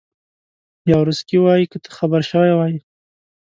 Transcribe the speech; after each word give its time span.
یاورسکي 0.91 1.37
وایي 1.41 1.65
که 1.71 1.77
ته 1.83 1.89
خبر 1.97 2.21
شوی 2.31 2.51
وای. 2.55 2.75